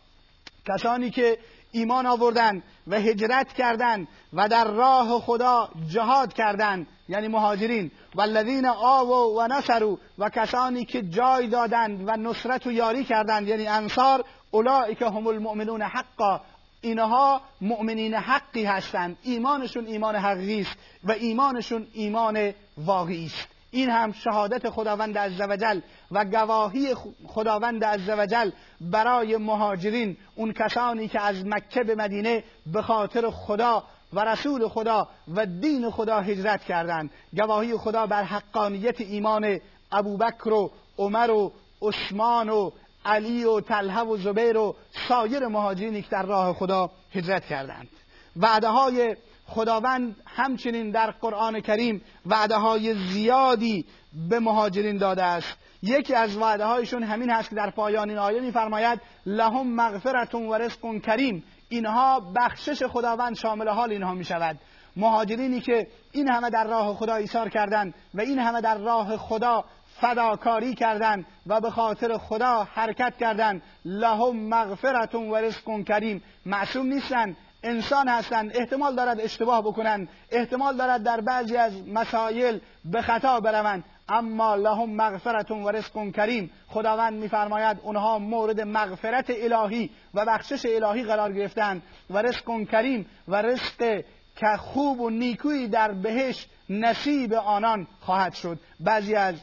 کسانی 0.67 1.09
که 1.09 1.37
ایمان 1.71 2.05
آوردند 2.05 2.63
و 2.87 2.95
هجرت 2.95 3.53
کردند 3.53 4.07
و 4.33 4.47
در 4.47 4.67
راه 4.67 5.19
خدا 5.19 5.69
جهاد 5.89 6.33
کردند 6.33 6.87
یعنی 7.09 7.27
مهاجرین 7.27 7.91
والذین 8.15 8.65
آووا 8.65 9.29
و 9.29 9.47
نصروا 9.47 9.97
و 10.17 10.29
کسانی 10.29 10.85
که 10.85 11.01
جای 11.01 11.47
دادند 11.47 12.07
و 12.07 12.11
نصرت 12.11 12.67
و 12.67 12.71
یاری 12.71 13.03
کردند 13.03 13.47
یعنی 13.47 13.67
انصار 13.67 14.25
اولئک 14.51 15.01
هم 15.01 15.27
المؤمنون 15.27 15.81
حقا. 15.81 16.41
اینها 16.87 17.41
مؤمنین 17.61 18.13
حقی 18.13 18.65
هستند. 18.65 19.17
ایمانشون 19.23 19.85
ایمان 19.85 20.15
حقیقی 20.15 20.61
است 20.61 20.77
و 21.03 21.11
ایمانشون 21.11 21.87
ایمان 21.93 22.53
واقعی 22.77 23.25
است. 23.25 23.47
این 23.71 23.89
هم 23.89 24.11
شهادت 24.11 24.69
خداوند 24.69 25.17
عزوجل 25.17 25.79
و 26.11 26.25
گواهی 26.25 26.95
خداوند 27.27 27.83
عزوجل 27.83 28.51
برای 28.81 29.37
مهاجرین 29.37 30.17
اون 30.35 30.53
کسانی 30.53 31.07
که 31.07 31.21
از 31.21 31.45
مکه 31.45 31.83
به 31.83 31.95
مدینه 31.95 32.43
به 32.73 32.81
خاطر 32.81 33.29
خدا 33.29 33.83
و 34.13 34.19
رسول 34.19 34.67
خدا 34.67 35.07
و 35.35 35.45
دین 35.45 35.89
خدا 35.89 36.21
هجرت 36.21 36.63
کردند. 36.63 37.09
گواهی 37.33 37.77
خدا 37.77 38.05
بر 38.05 38.23
حقانیت 38.23 39.01
ایمان 39.01 39.59
ابوبکر 39.91 40.49
و 40.49 40.71
عمر 40.97 41.31
و 41.31 41.53
عثمان 41.81 42.49
و 42.49 42.71
علی 43.07 43.43
و 43.43 43.61
طلحه 43.61 44.01
و 44.01 44.17
زبیر 44.17 44.57
و 44.57 44.75
سایر 45.07 45.47
مهاجرینی 45.47 46.01
که 46.01 46.09
در 46.09 46.23
راه 46.23 46.53
خدا 46.53 46.89
هجرت 47.13 47.45
کردند. 47.45 47.87
وعده 48.35 48.67
های 48.67 49.15
خداوند 49.47 50.15
همچنین 50.25 50.91
در 50.91 51.11
قرآن 51.11 51.59
کریم 51.59 52.01
وعده 52.25 52.55
های 52.55 52.93
زیادی 52.93 53.85
به 54.29 54.39
مهاجرین 54.39 54.97
داده 54.97 55.23
است. 55.23 55.57
یکی 55.83 56.15
از 56.15 56.37
وعده 56.37 56.65
هایشون 56.65 57.03
همین 57.03 57.29
هست 57.29 57.49
که 57.49 57.55
در 57.55 57.69
پایان 57.69 58.09
این 58.09 58.17
آیه 58.19 58.41
میفرماید 58.41 59.01
لهم 59.25 59.67
مغفرتون 59.67 60.47
و 60.47 60.53
رزق 60.53 61.01
کریم. 61.01 61.43
اینها 61.69 62.19
بخشش 62.35 62.83
خداوند 62.83 63.35
شامل 63.35 63.67
حال 63.67 63.91
اینها 63.91 64.13
می 64.13 64.25
شود 64.25 64.59
مهاجرینی 64.97 65.61
که 65.61 65.87
این 66.11 66.29
همه 66.29 66.49
در 66.49 66.67
راه 66.67 66.95
خدا 66.95 67.15
ایثار 67.15 67.49
کردند 67.49 67.93
و 68.13 68.21
این 68.21 68.39
همه 68.39 68.61
در 68.61 68.77
راه 68.77 69.17
خدا 69.17 69.65
فداکاری 70.01 70.75
کردند 70.75 71.25
و 71.47 71.61
به 71.61 71.69
خاطر 71.69 72.17
خدا 72.17 72.67
حرکت 72.73 73.17
کردند 73.19 73.61
لهم 73.85 74.35
مغفرتون 74.35 75.29
و 75.29 75.35
رزق 75.35 75.83
کریم. 75.87 76.23
معصوم 76.45 76.85
نیستند 76.85 77.37
انسان 77.63 78.07
هستند 78.07 78.51
احتمال 78.57 78.95
دارد 78.95 79.21
اشتباه 79.21 79.61
بکنند 79.61 80.09
احتمال 80.31 80.77
دارد 80.77 81.03
در 81.03 81.21
بعضی 81.21 81.57
از 81.57 81.87
مسائل 81.87 82.59
به 82.85 83.01
خطا 83.01 83.39
بروند. 83.39 83.83
اما 84.09 84.55
لهم 84.55 84.89
مغفرتون 84.95 85.63
و 85.63 85.69
رزق 85.69 86.11
کریم. 86.11 86.51
خداوند 86.67 87.13
میفرماید 87.13 87.79
اونها 87.83 88.19
مورد 88.19 88.61
مغفرت 88.61 89.29
الهی 89.29 89.89
و 90.13 90.25
بخشش 90.25 90.65
الهی 90.65 91.03
قرار 91.03 91.33
گرفتند. 91.33 91.83
و 92.09 92.17
رزق 92.17 92.69
کریم 92.71 93.05
و 93.27 93.41
رزق 93.41 94.03
که 94.35 94.57
خوب 94.57 95.01
و 95.01 95.09
نیکویی 95.09 95.67
در 95.67 95.91
بهش 95.91 96.47
نصیب 96.69 97.33
آنان 97.33 97.87
خواهد 98.01 98.33
شد. 98.33 98.59
بعضی 98.79 99.15
از 99.15 99.35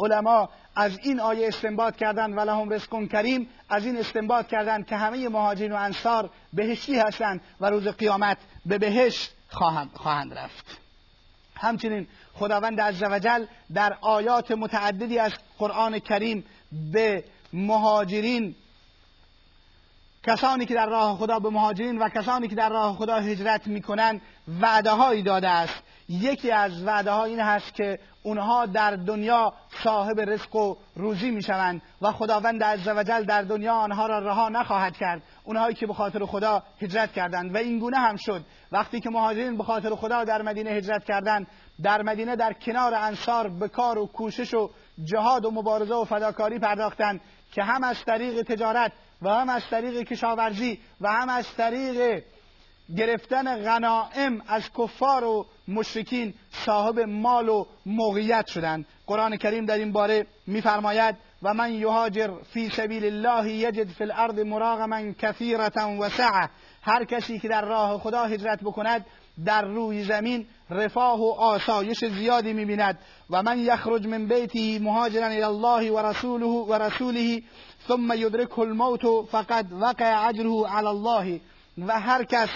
علما 0.00 0.48
از 0.76 0.98
این 1.02 1.20
آیه 1.20 1.48
استنباط 1.48 1.96
کردند 1.96 2.36
و 2.36 2.40
لهم 2.40 2.72
رزق 2.72 3.08
کریم 3.12 3.48
از 3.68 3.86
این 3.86 3.96
استنباط 3.96 4.46
کردند 4.46 4.86
که 4.86 4.96
همه 4.96 5.28
مهاجرین 5.28 5.72
و 5.72 5.76
انصار 5.76 6.30
بهشتی 6.52 6.98
هستند 6.98 7.40
و 7.60 7.70
روز 7.70 7.88
قیامت 7.88 8.38
به 8.66 8.78
بهشت 8.78 9.32
خواهند 9.48 10.34
رفت. 10.34 10.80
همچنین 11.54 12.06
خداوند 12.34 12.80
عزوجل 12.80 13.46
در 13.74 13.96
آیات 14.00 14.50
متعددی 14.50 15.18
از 15.18 15.32
قرآن 15.58 15.98
کریم 15.98 16.44
به 16.92 17.24
مهاجرین 17.52 18.54
کسانی 20.26 20.66
که 20.66 20.74
در 20.74 20.86
راه 20.86 21.16
خدا 21.16 21.38
به 21.38 21.50
مهاجرین 21.50 21.98
و 21.98 22.08
کسانی 22.08 22.48
که 22.48 22.54
در 22.54 22.68
راه 22.68 22.96
خدا 22.96 23.16
هجرت 23.16 23.66
می‌کنند 23.66 24.20
وعده 24.60 24.90
هایی 24.90 25.22
داده 25.22 25.48
است. 25.48 25.82
یکی 26.08 26.50
از 26.50 26.84
وعده 26.84 27.10
ها 27.10 27.24
این 27.24 27.40
هست 27.40 27.74
که 27.74 27.98
اونها 28.22 28.66
در 28.66 28.96
دنیا 28.96 29.52
صاحب 29.84 30.20
رزق 30.20 30.56
و 30.56 30.76
روزی 30.96 31.30
می‌شوند 31.30 31.82
و 32.02 32.12
خداوند 32.12 32.64
عزوجل 32.64 33.24
در 33.24 33.42
دنیا 33.42 33.74
آنها 33.74 34.06
را 34.06 34.18
رها 34.18 34.48
نخواهد 34.48 34.96
کرد. 34.96 35.22
اونهایی 35.44 35.74
که 35.74 35.86
به 35.86 35.94
خاطر 35.94 36.24
خدا 36.24 36.62
هجرت 36.82 37.12
کردند. 37.12 37.54
و 37.54 37.58
این 37.58 37.78
گونه 37.78 37.98
هم 37.98 38.16
شد. 38.16 38.44
وقتی 38.72 39.00
که 39.00 39.10
مهاجرین 39.10 39.56
به 39.56 39.64
خاطر 39.64 39.94
خدا 39.94 40.24
در 40.24 40.42
مدینه 40.42 40.70
هجرت 40.70 41.04
کردند 41.04 41.46
در 41.82 42.02
مدینه 42.02 42.36
در 42.36 42.52
کنار 42.52 42.94
انصار 42.94 43.48
به 43.48 43.68
کار 43.68 43.98
و 43.98 44.06
کوشش 44.06 44.54
و 44.54 44.70
جهاد 45.04 45.44
و 45.44 45.50
مبارزه 45.50 45.94
و 45.94 46.04
فداکاری 46.04 46.58
پرداختند 46.58 47.20
که 47.52 47.62
هم 47.62 47.84
از 47.84 48.04
طریق 48.04 48.42
تجارت 48.42 48.92
و 49.22 49.28
هم 49.28 49.48
از 49.48 49.62
طریق 49.70 50.02
کشاورزی 50.02 50.80
و 51.00 51.12
هم 51.12 51.28
از 51.28 51.46
طریق 51.56 52.22
گرفتن 52.96 53.62
غنائم 53.62 54.42
از 54.48 54.62
کفار 54.78 55.24
و 55.24 55.46
مشرکین 55.68 56.34
صاحب 56.50 57.00
مال 57.00 57.48
و 57.48 57.66
موقعیت 57.86 58.46
شدند. 58.46 58.86
قرآن 59.06 59.36
کریم 59.36 59.66
در 59.66 59.78
این 59.78 59.92
باره 59.92 60.26
میفرماید 60.46 61.16
و 61.42 61.54
من 61.54 61.72
یهاجر 61.72 62.30
فی 62.52 62.70
سبیل 62.70 63.04
الله 63.04 63.52
یجد 63.52 63.88
فی 63.88 64.04
الارض 64.04 64.38
مراغما 64.38 65.12
کثیرتا 65.12 65.90
و 66.00 66.08
هر 66.82 67.04
کسی 67.04 67.38
که 67.38 67.48
در 67.48 67.64
راه 67.64 67.98
خدا 67.98 68.24
هجرت 68.24 68.60
بکند 68.60 69.06
در 69.44 69.62
روی 69.62 70.04
زمین 70.04 70.46
رفاه 70.70 71.20
و 71.20 71.30
آسایش 71.30 72.04
زیادی 72.04 72.52
می‌بیند. 72.52 72.98
و 73.30 73.42
من 73.42 73.58
یخرج 73.58 74.06
من 74.06 74.26
بیتی 74.26 74.78
مهاجرا 74.78 75.26
الى 75.26 75.42
الله 75.42 75.90
و 75.92 76.06
رسوله 76.06 76.46
و 76.46 76.74
رسوله 76.74 77.42
ثم 77.88 78.12
یدرکه 78.12 78.58
الموت 78.58 79.26
فقد 79.32 79.66
وقع 79.72 80.28
اجره 80.28 80.66
علی 80.66 80.86
الله. 80.86 81.40
و 81.86 82.00
هر 82.00 82.24
کس 82.24 82.48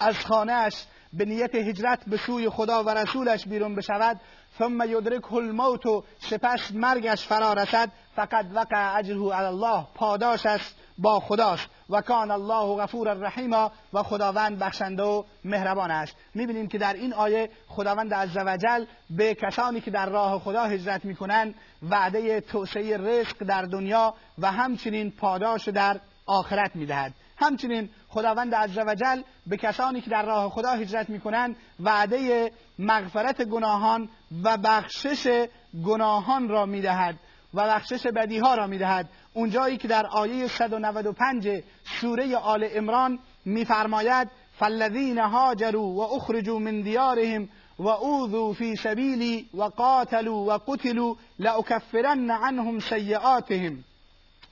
از 0.00 0.14
خانهش 0.18 0.84
به 1.12 1.24
نیت 1.24 1.54
هجرت 1.54 2.04
به 2.06 2.16
سوی 2.16 2.48
خدا 2.48 2.82
و 2.84 2.90
رسولش 2.90 3.46
بیرون 3.46 3.74
بشود. 3.74 4.20
ثم 4.58 4.82
یدرک 4.88 5.32
الموت 5.32 5.82
سپس 6.30 6.72
مرگش 6.74 7.26
فرا 7.26 7.52
رسد 7.52 7.90
فقط 8.16 8.46
وقع 8.54 8.98
اجره 8.98 9.32
علی 9.32 9.46
الله. 9.46 9.86
پاداش 9.94 10.46
است. 10.46 10.74
با 11.02 11.20
خداست 11.20 11.66
و 11.90 12.00
کان 12.00 12.30
الله 12.30 12.82
غفور 12.82 13.08
الرحیم 13.08 13.52
و 13.92 14.02
خداوند 14.02 14.58
بخشنده 14.58 15.02
و 15.02 15.22
مهربان 15.44 15.90
است. 15.90 16.16
می‌بینیم 16.34 16.68
که 16.68 16.78
در 16.78 16.94
این 16.94 17.14
آیه 17.14 17.50
خداوند 17.68 18.14
عزوجل 18.14 18.84
به 19.10 19.34
کسانی 19.34 19.80
که 19.80 19.90
در 19.90 20.08
راه 20.08 20.38
خدا 20.38 20.64
هجرت 20.64 21.04
می‌کنند 21.04 21.54
وعده 21.90 22.40
توسعه 22.40 22.96
رزق 22.96 23.44
در 23.44 23.62
دنیا 23.62 24.14
و 24.38 24.52
همچنین 24.52 25.10
پاداش 25.10 25.68
در 25.68 26.00
آخرت 26.26 26.76
می‌دهد. 26.76 27.12
همچنین 27.36 27.90
خداوند 28.08 28.54
عزوجل 28.54 29.22
به 29.46 29.56
کسانی 29.56 30.00
که 30.00 30.10
در 30.10 30.22
راه 30.26 30.50
خدا 30.50 30.70
هجرت 30.70 31.10
می‌کنند 31.10 31.56
وعده 31.80 32.52
مغفرت 32.78 33.42
گناهان 33.42 34.08
و 34.44 34.56
بخشش 34.56 35.46
گناهان 35.84 36.48
را 36.48 36.66
می‌دهد. 36.66 37.14
و 37.54 37.66
بخشش 37.68 38.06
بدیها 38.06 38.54
را 38.54 38.66
می‌دهد. 38.66 39.08
اونجایی 39.34 39.76
که 39.76 39.88
در 39.88 40.06
آیه 40.06 40.48
195 40.48 41.62
سوره 42.00 42.36
آل 42.36 42.64
عمران 42.64 43.18
میفرماید 43.44 44.28
فالذین 44.58 45.18
هاجروا 45.18 45.82
و 45.82 46.00
اخرجوا 46.00 46.58
من 46.58 46.80
دیارهم 46.80 47.48
و 47.78 47.88
اوذوا 47.88 48.52
فی 48.52 48.76
سبیلی 48.76 49.48
و 49.54 49.62
قاتلوا 49.62 50.36
و 50.36 50.52
قتلوا 50.52 51.16
لاکفرن 51.38 52.30
عنهم 52.30 52.78
سیئاتهم. 52.78 53.84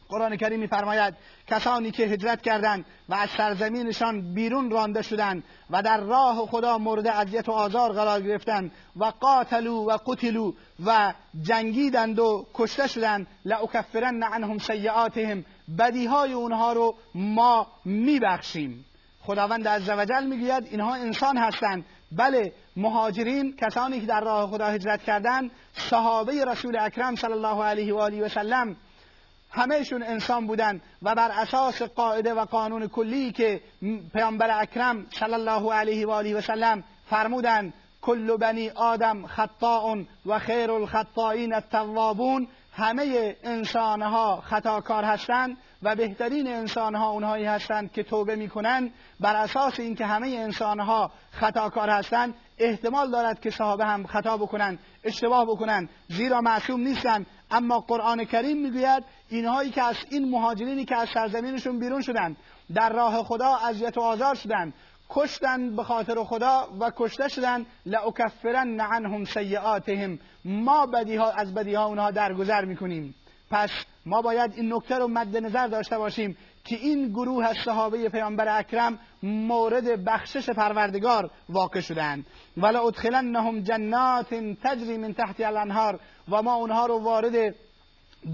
قرآن 0.09 0.37
کریم 0.37 0.61
میفرماید 0.61 1.15
کسانی 1.47 1.91
که 1.91 2.03
هجرت 2.03 2.43
کردند 2.43 2.85
و 3.09 3.15
از 3.15 3.29
سرزمینشان 3.37 4.35
بیرون 4.35 4.71
رانده 4.71 5.03
شدند 5.03 5.45
و 5.71 5.83
در 5.83 6.01
راه 6.01 6.47
خدا 6.47 6.79
مورد 6.79 7.07
اذیت 7.07 7.49
و 7.49 7.53
آزار 7.53 7.93
قرار 7.93 8.21
گرفتند 8.21 8.73
و 8.97 9.05
قاتلوا 9.05 9.81
و 9.81 9.93
قتلوا 10.07 10.53
و 10.87 11.15
جنگیدند 11.43 12.19
و 12.19 12.47
کشته 12.55 12.87
شدند 12.87 13.27
لاکفرن 13.45 14.23
عنهم 14.23 14.59
سیئاتهم. 14.59 15.45
بدیهای 15.79 16.33
اونها 16.33 16.73
رو 16.73 16.95
ما 17.15 17.67
میبخشیم. 17.85 18.85
خداوند 19.21 19.69
عزوجل 19.69 20.27
می‌گوید 20.27 20.65
اینها 20.71 20.95
انسان 20.95 21.37
هستند. 21.37 21.85
بله 22.13 22.53
مهاجرین 22.77 23.57
کسانی 23.57 24.01
که 24.01 24.07
در 24.07 24.21
راه 24.21 24.51
خدا 24.51 24.67
هجرت 24.67 25.03
کردند 25.03 25.51
صحابه 25.73 26.45
رسول 26.45 26.79
اکرم 26.81 27.15
صلی 27.15 27.33
الله 27.33 27.65
علیه 27.65 27.95
و 27.95 27.99
آله 27.99 28.25
و 28.25 28.29
سلم 28.29 28.77
همهشون 29.51 30.03
انسان 30.03 30.47
بودن 30.47 30.81
و 31.03 31.15
بر 31.15 31.31
اساس 31.31 31.83
قاعده 31.83 32.35
و 32.35 32.45
قانون 32.45 32.89
کلی 32.89 33.33
که 33.33 33.61
پیامبر 34.13 34.61
اکرم 34.61 35.07
صلی 35.11 35.35
الله 35.35 35.73
علیه 35.73 36.07
و 36.07 36.11
آله 36.11 36.35
و 36.35 36.41
سلم 36.41 36.85
فرمودن 37.11 37.73
کل 38.03 38.37
بنی 38.37 38.71
آدم 38.71 39.27
خطاء 39.27 39.97
و 40.27 40.39
خیر 40.39 40.71
الخطائین 40.71 41.55
التوابون 41.55 42.49
همه 42.73 43.37
انسانها 43.43 44.41
خطاکار 44.41 45.05
هستند 45.05 45.57
و 45.83 45.97
بهترین 45.97 46.47
انسانها 46.47 47.11
اونهایی 47.11 47.45
هستند 47.45 47.93
که 47.93 48.03
توبه 48.03 48.37
می‌کنند. 48.37 48.93
بر 49.21 49.37
اساس 49.37 49.81
اینکه 49.81 50.07
همه 50.07 50.29
انسانها 50.29 51.11
خطاکار 51.31 51.91
هستند 51.91 52.35
احتمال 52.59 53.11
دارد 53.11 53.41
که 53.41 53.51
صحابه 53.51 53.85
هم 53.85 54.07
خطا 54.07 54.37
بکنند 54.37 54.79
اشتباه 55.05 55.45
بکنند 55.45 55.89
زیرا 56.09 56.41
معصوم 56.41 56.81
نیستند. 56.81 57.27
اما 57.51 57.81
قرآن 57.81 58.25
کریم 58.25 58.63
می‌گوید 58.63 59.05
اینهایی 59.29 59.71
که 59.71 59.83
از 59.83 59.97
این 60.11 60.31
مهاجرینی 60.31 60.85
که 60.85 60.97
از 60.97 61.09
سرزمینشون 61.15 61.79
بیرون 61.79 62.03
شدند 62.03 62.37
در 62.75 62.93
راه 62.93 63.23
خدا 63.23 63.57
اذیت 63.57 63.99
و 63.99 64.01
آزار 64.01 64.35
شدند 64.35 64.75
کشتن 65.11 65.77
به 65.77 65.85
خاطر 65.85 66.25
خدا 66.25 66.69
و 66.81 66.93
کشته 66.97 67.29
شدن 67.29 67.67
لاکفرن 67.87 68.81
عنهم 68.81 69.25
سیئاتهم. 69.25 70.19
ما 70.45 70.87
بدیها 70.87 71.31
از 71.31 71.55
بدیها 71.55 71.87
اونها 71.87 72.11
درگذر 72.11 72.65
می‌کنیم. 72.65 73.15
پس 73.51 73.71
ما 74.07 74.23
باید 74.23 74.53
این 74.57 74.73
نکته 74.73 74.99
رو 74.99 75.09
مد 75.09 75.37
نظر 75.37 75.67
داشته 75.67 75.99
باشیم 75.99 76.37
که 76.69 76.77
این 76.77 77.09
گروه 77.09 77.47
از 77.47 77.57
صحابه 77.65 78.09
پیامبر 78.09 78.59
اکرم 78.59 78.99
مورد 79.23 80.05
بخشش 80.05 80.51
پروردگار 80.51 81.31
واقع 81.49 81.81
شدند. 81.81 82.27
ولا 82.57 82.87
ادخلنهم 82.87 83.61
جنات 83.61 84.35
تجری 84.63 84.97
من 84.97 85.15
تحت 85.15 85.41
الانهار 85.41 86.01
و 86.29 86.43
ما 86.43 86.55
اونها 86.55 86.87
رو 86.87 86.99
وارد 86.99 87.55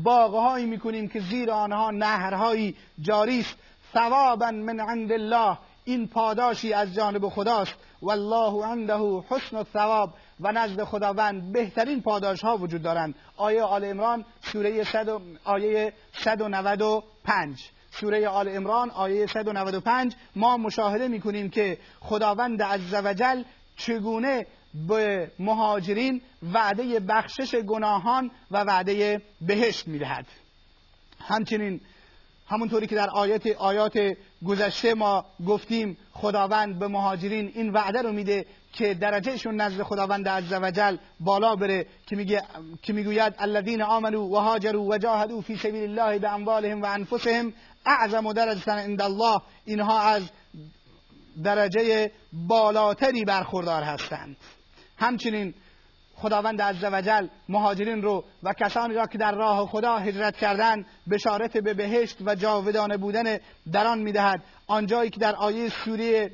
باغهایی 0.05 0.67
می‌کنیم 0.67 1.09
که 1.09 1.21
زیر 1.21 1.51
آنها 1.51 1.91
نهرهایی 1.91 2.77
جاری 3.01 3.41
است. 3.41 3.57
ثوابا 3.93 4.51
من 4.51 4.81
عند 4.81 5.13
الله. 5.13 5.59
این 5.85 6.09
پاداشی 6.09 6.73
از 6.73 6.95
جانب 6.95 7.29
خداست. 7.29 7.75
والله 8.03 8.67
عنده 8.67 8.97
حسن 9.31 9.57
الثواب. 9.57 10.11
و 10.41 10.53
نزد 10.53 10.85
خداوند 10.85 11.53
بهترین 11.53 12.03
پاداش 12.03 12.45
ها 12.45 12.57
وجود 12.57 12.83
دارند. 12.83 13.15
آیه 13.37 13.63
آل 13.63 13.85
عمران 13.85 14.25
سوره 14.53 14.85
صد 14.85 15.21
آیه 15.45 15.93
195 16.25 17.71
سوره 18.01 18.29
آل 18.29 18.49
عمران 18.49 18.91
آیه 18.91 19.27
195 19.27 20.15
ما 20.37 20.57
مشاهده 20.57 21.09
می‌کنیم 21.09 21.51
که 21.51 21.79
خداوند 22.01 22.63
عزوجل 22.63 23.43
چگونه 23.77 24.47
به 24.89 25.31
مهاجرین 25.39 26.23
وعده 26.53 27.01
بخشش 27.01 27.55
گناهان 27.55 28.31
و 28.51 28.65
وعده 28.65 29.23
بهشت 29.41 29.89
می‌دهد. 29.89 30.27
همچنین 31.21 31.81
همونطوری 32.47 32.87
که 32.87 32.95
در 32.95 33.11
آیات 33.11 33.47
آیات 33.47 33.99
گذشته 34.47 34.95
ما 34.95 35.25
گفتیم 35.47 35.99
خداوند 36.13 36.79
به 36.79 36.89
مهاجرین 36.89 37.53
این 37.55 37.73
وعده 37.73 38.03
رو 38.03 38.13
میده 38.13 38.47
که 38.73 38.95
درجهشون 38.95 39.61
نزد 39.61 39.83
خداوند 39.83 40.29
عزوجل 40.29 40.97
بالا 41.21 41.57
بره 41.57 41.87
که 42.07 42.17
میگه 42.17 42.43
که 42.83 42.93
می‌گوید 42.93 43.35
الذين 43.39 43.83
آمنوا 43.83 44.23
و 44.23 44.37
هاجروا 44.37 44.83
و 44.83 44.99
جاهدوا 44.99 45.41
فی 45.41 45.57
سبیل 45.57 46.01
الله 46.01 46.19
باموالهم 46.19 46.83
و 46.83 46.87
انفسهم 46.87 47.53
اعظم 47.87 48.33
درجه 48.33 48.73
عند 48.73 49.03
الله. 49.03 49.41
اینها 49.65 50.01
از 50.01 50.23
درجه 51.45 52.11
بالاتری 52.33 53.25
برخوردار 53.25 53.83
هستند. 53.83 54.37
همچنین 54.99 55.55
خداوند 56.17 56.63
عزوجل 56.63 57.27
مهاجرین 57.49 58.03
رو 58.03 58.25
و 58.43 58.53
کسانی 58.53 58.95
را 58.95 59.07
که 59.07 59.19
در 59.19 59.35
راه 59.35 59.67
خدا 59.67 59.99
هجرت 59.99 60.37
کردند 60.37 60.87
بشارت 61.11 61.57
به 61.57 61.75
بهشت 61.75 62.17
و 62.27 62.35
جاودانه 62.35 62.97
بودن 62.97 63.39
در 63.73 63.87
آن 63.87 63.99
می‌دهد. 63.99 64.43
آنجایی 64.67 65.11
که 65.11 65.21
در 65.21 65.35
آیه 65.35 65.69
سوره 65.69 66.31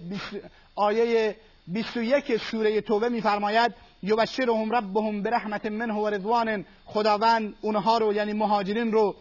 آیه 0.74 1.36
21 1.68 2.36
سوره 2.36 2.80
توبه 2.80 3.08
میفرماید 3.08 3.74
یبشرهم 4.02 4.72
ربهم 4.72 5.22
برحمت 5.22 5.66
منه 5.66 5.94
و 5.94 6.08
رضوان. 6.08 6.64
خداوند 6.86 7.54
اونها 7.60 7.98
رو 7.98 8.12
یعنی 8.12 8.32
مهاجرین 8.32 8.92
رو 8.92 9.16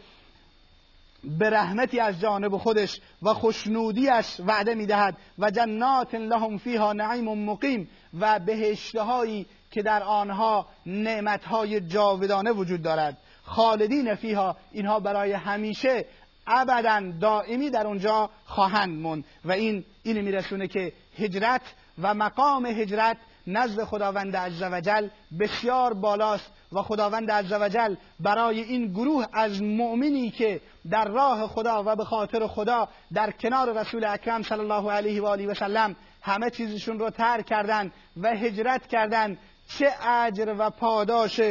به 1.23 1.49
رحمتی 1.49 1.99
از 1.99 2.19
جانب 2.19 2.57
خودش 2.57 3.01
و 3.21 3.33
خوشنودیش 3.33 4.39
وعده 4.45 4.73
می‌دهد. 4.73 5.17
و 5.39 5.51
جنات 5.51 6.15
لهم 6.15 6.57
فیها 6.57 6.93
نعیم 6.93 7.45
مقیم. 7.45 7.89
و 8.19 8.39
بهشتهایی 8.39 9.45
که 9.71 9.81
در 9.81 10.03
آنها 10.03 10.65
نعمتهای 10.85 11.81
جاودانه 11.81 12.51
وجود 12.51 12.81
دارد. 12.81 13.17
خالدین 13.43 14.15
فیها 14.15 14.55
اینها 14.71 14.99
برای 14.99 15.33
همیشه 15.33 16.05
ابدا 16.47 17.11
دائمی 17.21 17.69
در 17.69 17.87
اونجا 17.87 18.29
خواهند 18.45 18.99
موند. 18.99 19.23
و 19.45 19.51
این 19.51 19.85
این 20.03 20.21
میرسونه 20.21 20.67
که 20.67 20.93
هجرت 21.17 21.61
و 22.01 22.13
مقام 22.13 22.65
هجرت 22.65 23.17
نزد 23.47 23.83
خداوند 23.83 24.35
عزوجل 24.35 25.07
بسیار 25.39 25.93
بالاست. 25.93 26.51
و 26.71 26.81
خداوند 26.81 27.31
عزوجل 27.31 27.95
برای 28.19 28.59
این 28.59 28.87
گروه 28.87 29.25
از 29.33 29.61
مؤمنی 29.61 30.31
که 30.31 30.61
در 30.89 31.07
راه 31.07 31.47
خدا 31.47 31.83
و 31.85 31.95
به 31.95 32.05
خاطر 32.05 32.47
خدا 32.47 32.87
در 33.13 33.31
کنار 33.31 33.81
رسول 33.81 34.05
اکرم 34.05 34.43
صلی 34.43 34.59
الله 34.59 34.91
علیه 34.91 35.21
و 35.21 35.25
آله 35.25 35.47
و 35.47 35.53
سلم 35.53 35.95
همه 36.21 36.49
چیزشون 36.49 36.99
رو 36.99 37.09
ترک 37.09 37.45
کردند 37.45 37.91
و 38.21 38.35
هجرت 38.35 38.87
کردند 38.87 39.37
چه 39.77 40.07
اجر 40.07 40.55
و 40.57 40.69
پاداش 40.69 41.41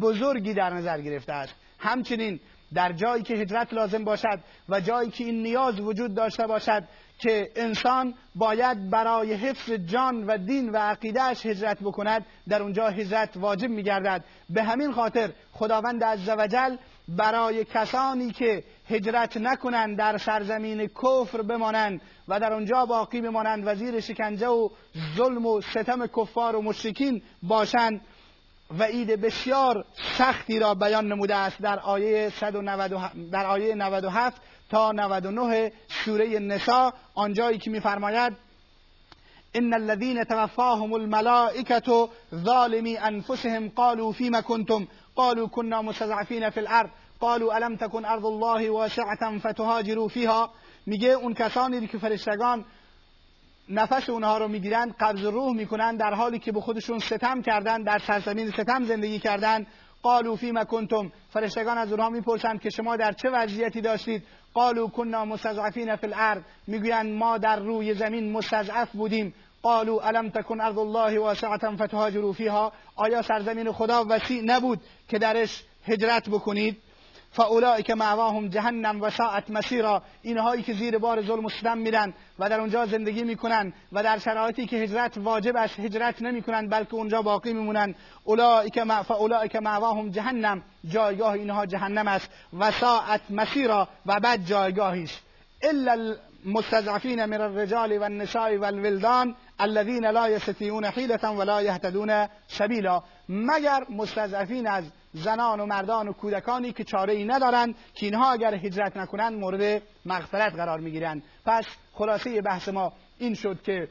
بزرگی 0.00 0.54
در 0.54 0.70
نظر 0.70 1.00
گرفته 1.00 1.32
است. 1.32 1.54
همچنین 1.78 2.40
در 2.74 2.92
جایی 2.92 3.22
که 3.22 3.34
هجرت 3.34 3.74
لازم 3.74 4.04
باشد 4.04 4.40
و 4.68 4.80
جایی 4.80 5.10
که 5.10 5.24
این 5.24 5.42
نیاز 5.42 5.80
وجود 5.80 6.14
داشته 6.14 6.46
باشد 6.46 6.84
که 7.18 7.50
انسان 7.56 8.14
باید 8.34 8.90
برای 8.90 9.34
حفظ 9.34 9.70
جان 9.70 10.26
و 10.26 10.38
دین 10.38 10.70
و 10.70 10.76
عقیدهش 10.76 11.46
هجرت 11.46 11.78
بکند 11.80 12.26
در 12.48 12.62
اونجا 12.62 12.88
هجرت 12.88 13.36
واجب 13.36 13.70
میگردد. 13.70 14.24
به 14.50 14.62
همین 14.62 14.92
خاطر 14.92 15.30
خداوند 15.52 16.04
عزوجل 16.04 16.76
برای 17.08 17.64
کسانی 17.64 18.30
که 18.30 18.64
هجرت 18.90 19.36
نکنند 19.36 19.98
در 19.98 20.18
سرزمین 20.18 20.86
کفر 20.86 21.42
بمانند 21.42 22.00
و 22.28 22.40
در 22.40 22.52
آنجا 22.52 22.86
باقی 22.86 23.20
بمانند. 23.20 23.66
و 23.66 23.74
زیر 23.74 24.00
شکنجه 24.00 24.48
و 24.48 24.68
ظلم 25.16 25.46
و 25.46 25.60
ستم 25.60 26.06
کفار 26.06 26.56
و 26.56 26.62
مشرکین 26.62 27.22
باشند 27.42 28.00
و 28.78 28.82
عید 28.82 29.20
بسیار 29.20 29.84
سختی 30.18 30.58
را 30.58 30.74
بیان 30.74 31.06
نموده 31.06 31.34
است 31.34 31.62
در 31.62 31.78
آیه 31.78 32.32
197 32.40 33.16
در 33.32 33.46
آیه 33.46 33.74
97 33.74 34.42
تا 34.70 34.92
99 34.92 35.72
سوره 36.04 36.38
نسا. 36.38 36.92
آنجایی 37.14 37.58
که 37.58 37.70
میفرماید 37.70 38.36
ان 39.54 39.74
الذين 39.74 40.24
توفاهم 40.24 40.92
الملائكه 40.92 42.08
ظالمي 42.34 42.98
انفسهم 42.98 43.68
قالوا 43.68 44.12
فيما 44.12 44.40
كنتم 44.40 44.86
قالوا 45.16 45.48
كنا 45.48 45.82
مستضعفين 45.82 46.50
في 46.50 46.60
الارض. 46.60 46.90
قالوا 47.20 47.54
الم 47.54 47.76
تكن 47.76 48.04
ارض 48.04 48.24
الله 48.24 48.70
واسعه 48.70 49.38
فتهاجروا 49.38 50.08
فيها؟ 50.08 50.50
میگه 50.86 51.08
اون 51.08 51.34
کسانی 51.34 51.86
که 51.86 51.98
فرشتگان 51.98 52.64
نفس 53.68 54.10
اونها 54.10 54.38
رو 54.38 54.48
می‌گیرند 54.48 54.94
قبض 55.00 55.24
روح 55.24 55.56
می‌کنند 55.56 56.00
در 56.00 56.14
حالی 56.14 56.38
که 56.38 56.52
به 56.52 56.60
خودشون 56.60 56.98
ستم 56.98 57.42
کردن 57.42 57.82
در 57.82 57.98
سرزمین 57.98 58.50
ستم 58.50 58.84
زندگی 58.84 59.18
کردن 59.18 59.66
قالوا 60.02 60.36
فیما 60.36 60.64
کنتم؟ 60.64 61.12
فرشتگان 61.30 61.78
از 61.78 61.92
اونها 61.92 62.10
می‌پرسند 62.10 62.60
که 62.60 62.70
شما 62.70 62.96
در 62.96 63.12
چه 63.12 63.30
وضعیتی 63.30 63.80
داشتید؟ 63.80 64.22
قالوا 64.54 64.86
كنا 64.86 65.24
مستضعفین 65.24 65.96
فی 65.96 66.06
الارض. 66.06 66.42
می‌گویند 66.66 67.12
ما 67.12 67.38
در 67.38 67.58
روی 67.58 67.94
زمین 67.94 68.32
مستضعف 68.32 68.90
بودیم. 68.92 69.34
قالوا 69.62 70.00
الم 70.02 70.28
تکن 70.30 70.60
ارض 70.60 70.78
الله 70.78 71.20
واسعه 71.20 71.76
فتهاجروا 71.76 72.32
فیها؟ 72.32 72.72
آیا 72.96 73.22
سرزمین 73.22 73.72
خدا 73.72 74.04
وسیع 74.08 74.42
نبود 74.44 74.80
که 75.08 75.18
درش 75.18 75.64
هجرت 75.84 76.28
بکنید؟ 76.28 76.76
فاولئک 77.32 77.90
معواهم 77.90 78.48
جهنم 78.48 79.02
و 79.02 79.10
ساعت 79.10 79.50
مسیرا. 79.50 80.02
اینهایی 80.22 80.62
که 80.62 80.72
زیر 80.72 80.98
بار 80.98 81.22
ظلم 81.22 81.44
و 81.44 81.48
ستم 81.48 81.78
میرن 81.78 82.14
و 82.38 82.48
در 82.48 82.60
اونجا 82.60 82.86
زندگی 82.86 83.22
می‌کنن 83.22 83.72
و 83.92 84.02
در 84.02 84.18
شرایطی 84.18 84.66
که 84.66 84.76
هجرت 84.76 85.18
واجب 85.18 85.56
است 85.56 85.80
هجرت 85.80 86.22
نمی‌کنن 86.22 86.68
بلکه 86.68 86.94
اونجا 86.94 87.22
باقی 87.22 87.52
میمونن. 87.52 87.94
اولئک 88.24 88.78
مع 88.78 89.02
فاولئک 89.02 89.56
معواهم 89.56 90.10
جهنم 90.10 90.62
جایگاه 90.84 91.32
اینها 91.32 91.66
جهنم 91.66 92.08
است. 92.08 92.30
و 92.58 92.70
ساعت 92.70 93.20
مسیرا 93.30 93.88
و 94.06 94.20
بعد 94.20 94.46
جایگاهیش 94.46 95.18
الا 95.62 96.16
المستضعفین 96.44 97.24
من 97.24 97.40
الرجال 97.40 97.98
والنساء 97.98 98.56
والولدان 98.56 99.34
الذين 99.60 100.10
لا 100.10 100.28
يستطيعون 100.28 100.84
حیلة 100.84 101.30
ولا 101.30 101.62
يهتدون 101.62 102.26
سبیلا. 102.46 103.02
مگر 103.28 103.84
مستضعفین 103.90 104.66
از 104.66 104.84
زنان 105.12 105.60
و 105.60 105.66
مردان 105.66 106.08
و 106.08 106.12
کودکانی 106.12 106.72
که 106.72 106.84
چاره 106.84 107.12
ای 107.12 107.24
ندارند 107.24 107.74
که 107.94 108.06
اینها 108.06 108.32
اگر 108.32 108.54
هجرت 108.54 108.96
نکنند 108.96 109.38
مورد 109.38 109.82
مغفرت 110.06 110.54
قرار 110.54 110.80
می‌گیرند. 110.80 111.22
پس 111.46 111.64
خلاصه 111.92 112.40
بحث 112.40 112.68
ما 112.68 112.92
این 113.18 113.34
شد 113.34 113.62
که 113.62 113.88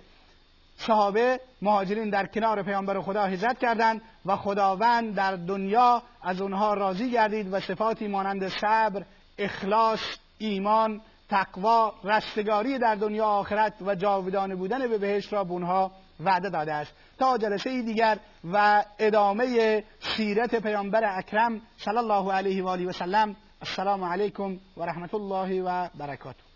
صحابه 0.77 1.39
مهاجرین 1.61 2.09
در 2.09 2.25
کنار 2.25 2.63
پیامبر 2.63 3.01
خدا 3.01 3.25
هجرت 3.25 3.59
کردند 3.59 4.01
و 4.25 4.35
خداوند 4.35 5.15
در 5.15 5.35
دنیا 5.35 6.03
از 6.23 6.41
اونها 6.41 6.73
راضی 6.73 7.11
گردید 7.11 7.53
و 7.53 7.59
صفاتی 7.59 8.07
مانند 8.07 8.47
صبر 8.47 9.05
اخلاص 9.37 9.99
ایمان 10.37 11.01
تقوا 11.29 11.93
رستگاری 12.03 12.77
در 12.77 12.95
دنیا 12.95 13.25
آخرت 13.25 13.73
و 13.81 13.95
جاودانه 13.95 14.55
بودن 14.55 14.87
به 14.87 14.97
بهشت 14.97 15.33
را 15.33 15.43
به 15.43 15.51
اونها 15.51 15.91
وعده 16.19 16.49
داده 16.49 16.73
است 16.73 16.93
تا 17.17 17.37
جلسه 17.37 17.81
دیگر 17.81 18.17
و 18.53 18.83
ادامه 18.99 19.83
سیرت 19.99 20.55
پیامبر 20.55 21.17
اکرم 21.17 21.61
صلی 21.77 21.97
الله 21.97 22.33
علیه 22.33 22.63
و 22.63 22.67
آله 22.67 22.85
و 22.85 22.91
سلم. 22.91 23.35
السلام 23.61 24.03
علیکم 24.03 24.57
و 24.77 24.83
رحمت 24.83 25.13
الله 25.13 25.61
و 25.61 25.89
برکاته. 25.97 26.46